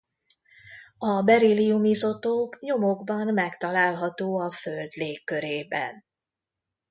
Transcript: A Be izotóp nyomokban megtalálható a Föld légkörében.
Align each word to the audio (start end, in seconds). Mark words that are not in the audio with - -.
A 0.97 1.21
Be 1.21 1.37
izotóp 1.81 2.55
nyomokban 2.59 3.33
megtalálható 3.33 4.39
a 4.39 4.51
Föld 4.51 4.91
légkörében. 4.95 6.05